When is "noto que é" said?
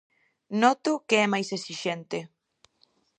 0.61-1.27